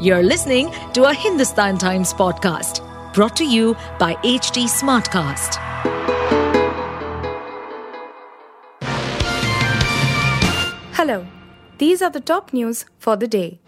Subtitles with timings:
[0.00, 2.82] You're listening to a Hindustan Times podcast
[3.14, 5.54] brought to you by HT Smartcast.
[10.94, 11.24] Hello,
[11.78, 13.60] these are the top news for the day.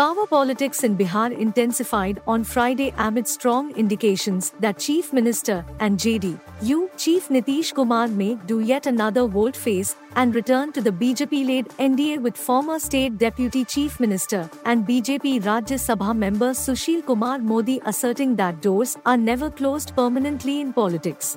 [0.00, 6.78] Power politics in Bihar intensified on Friday amid strong indications that Chief Minister and JDU
[6.96, 12.34] Chief Nitish Kumar may do yet another volte-face and return to the BJP-led NDA with
[12.34, 18.62] former State Deputy Chief Minister and BJP Rajya Sabha member Sushil Kumar Modi asserting that
[18.62, 21.36] doors are never closed permanently in politics.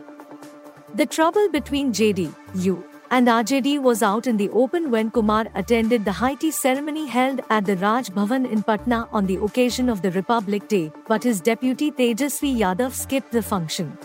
[0.95, 6.35] The trouble between JDU and RJD was out in the open when Kumar attended the
[6.39, 10.67] tea ceremony held at the Raj Bhavan in Patna on the occasion of the Republic
[10.67, 13.95] Day, but his deputy Tejashwi Yadav skipped the function.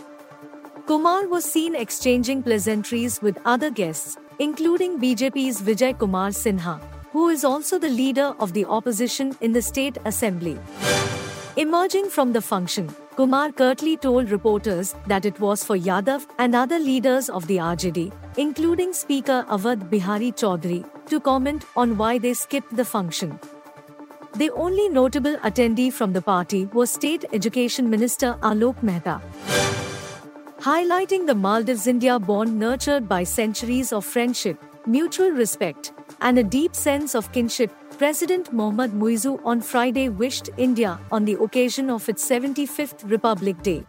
[0.85, 6.79] Kumar was seen exchanging pleasantries with other guests, including BJP's Vijay Kumar Sinha,
[7.13, 10.59] who is also the leader of the opposition in the state assembly.
[11.57, 16.79] Emerging from the function, Kumar curtly told reporters that it was for Yadav and other
[16.79, 22.77] leaders of the RJD, including Speaker Awadh Bihari Chaudhary, to comment on why they skipped
[22.77, 23.41] the function.
[24.37, 29.21] The only notable attendee from the party was State Education Minister Alok Mehta.
[30.61, 36.77] Highlighting the Maldives India bond nurtured by centuries of friendship, mutual respect, and a deep
[36.77, 42.25] sense of kinship, President Mohamed Muizzu on Friday wished India on the occasion of its
[42.31, 43.85] 75th Republic Day.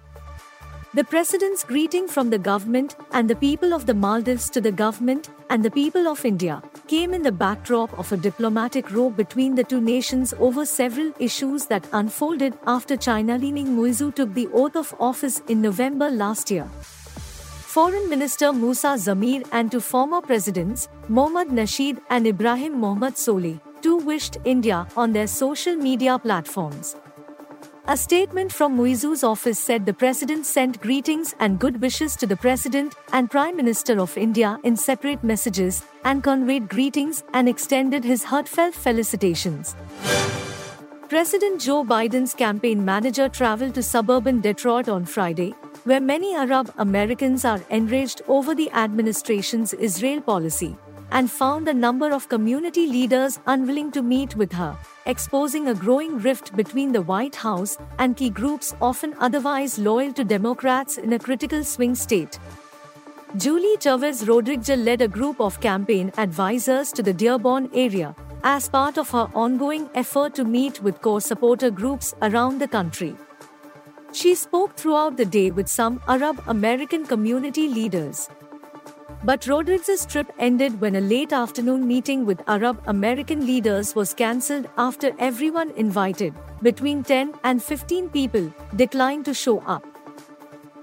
[0.95, 5.29] The President's greeting from the government and the people of the Maldives to the government
[5.51, 9.63] and the people of India came in the backdrop of a diplomatic row between the
[9.63, 14.95] two nations over several issues that unfolded after China leaning Muizu took the oath of
[14.99, 16.65] office in November last year.
[17.75, 23.97] Foreign Minister Musa Zamir and two former presidents, Mohammad Nasheed and Ibrahim Mohammad Solih, too
[23.97, 26.95] wished India on their social media platforms.
[27.87, 32.37] A statement from Muizzu's office said the president sent greetings and good wishes to the
[32.37, 38.23] president and prime minister of India in separate messages and conveyed greetings and extended his
[38.23, 39.75] heartfelt felicitations.
[41.07, 47.43] President Joe Biden's campaign manager traveled to suburban Detroit on Friday, where many Arab Americans
[47.43, 50.77] are enraged over the administration's Israel policy
[51.11, 56.19] and found a number of community leaders unwilling to meet with her, exposing a growing
[56.19, 61.19] rift between the White House and key groups often otherwise loyal to Democrats in a
[61.19, 62.39] critical swing state.
[63.37, 68.97] Julie Chavez Rodriguez led a group of campaign advisors to the Dearborn area as part
[68.97, 73.15] of her ongoing effort to meet with core supporter groups around the country.
[74.11, 78.27] She spoke throughout the day with some Arab American community leaders.
[79.21, 84.69] But Rodriguez's trip ended when a late afternoon meeting with Arab American leaders was cancelled
[84.77, 89.85] after everyone invited, between 10 and 15 people, declined to show up.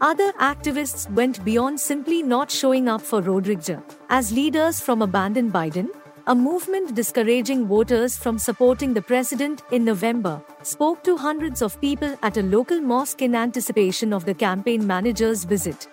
[0.03, 3.79] Other activists went beyond simply not showing up for Rodriguez,
[4.11, 5.89] as leaders from Abandon Biden,
[6.27, 12.15] a movement discouraging voters from supporting the president in November, spoke to hundreds of people
[12.23, 15.89] at a local mosque in anticipation of the campaign manager's visit.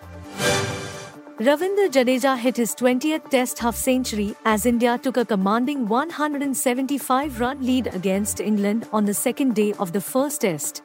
[1.40, 7.60] Ravindra Jadeja hit his 20th Test half century as India took a commanding 175 run
[7.60, 10.82] lead against England on the second day of the first Test.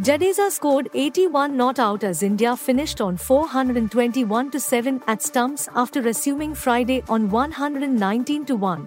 [0.00, 6.06] Jadeja scored 81 not out as India finished on 421 to 7 at stumps after
[6.06, 8.86] assuming Friday on 119 to 1.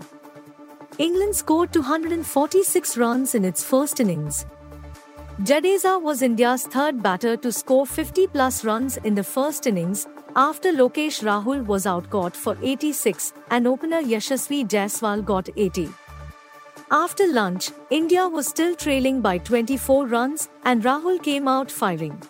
[0.99, 4.45] England scored 246 runs in its first innings.
[5.41, 10.71] Jadeja was India's third batter to score 50 plus runs in the first innings, after
[10.71, 15.89] Lokesh Rahul was outcaught for 86 and opener Yashasvi Jaiswal got 80.
[16.89, 22.21] After lunch, India was still trailing by 24 runs and Rahul came out firing.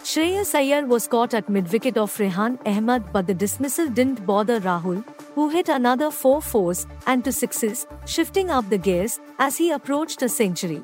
[0.00, 5.04] Shreyas Iyer was caught at mid-wicket of Rehan Ahmed but the dismissal didn't bother Rahul,
[5.34, 10.22] who hit another four fours and 2 sixes, shifting up the gears as he approached
[10.22, 10.82] a century.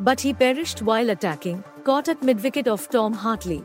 [0.00, 3.64] But he perished while attacking, caught at mid-wicket of Tom Hartley.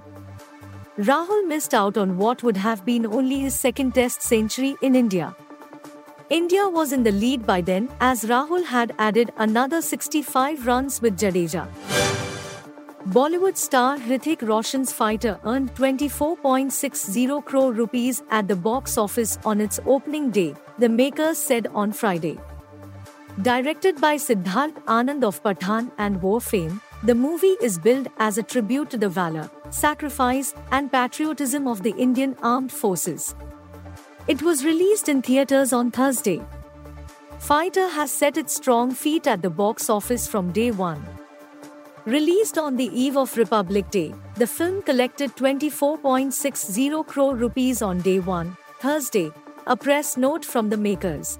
[0.99, 5.33] Rahul missed out on what would have been only his second Test century in India.
[6.29, 11.17] India was in the lead by then as Rahul had added another 65 runs with
[11.17, 11.65] Jadeja.
[13.07, 19.79] Bollywood star Hrithik Roshan's fighter earned 24.60 crore rupees at the box office on its
[19.85, 22.37] opening day, the makers said on Friday.
[23.41, 28.43] Directed by Siddharth Anand of Pathaan and War fame, the movie is billed as a
[28.43, 33.33] tribute to the valor, sacrifice, and patriotism of the Indian Armed Forces.
[34.27, 36.41] It was released in theaters on Thursday.
[37.39, 41.03] Fighter has set its strong feet at the box office from day one.
[42.05, 48.19] Released on the eve of Republic Day, the film collected 24.60 crore rupees on day
[48.19, 49.31] one, Thursday,
[49.65, 51.39] a press note from the makers.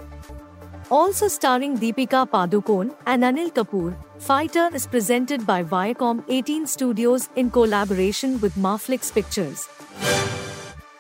[0.92, 7.50] Also starring Deepika Padukone and Anil Kapoor, Fighter is presented by Viacom 18 Studios in
[7.50, 9.70] collaboration with Marflix Pictures.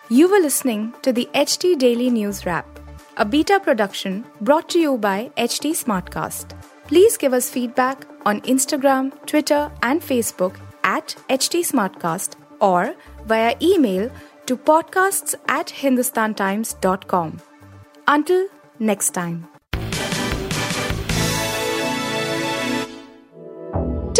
[0.09, 2.65] You were listening to the HT Daily News Wrap,
[3.17, 6.57] a beta production brought to you by HT Smartcast.
[6.87, 10.55] Please give us feedback on Instagram, Twitter, and Facebook
[10.85, 12.95] at HT Smartcast or
[13.25, 14.09] via email
[14.45, 17.41] to podcasts at hindustantimes.com.
[18.07, 18.47] Until
[18.79, 19.47] next time.